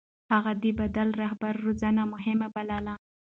[0.33, 2.93] هغه د بديل رهبرۍ روزنه مهمه بلله.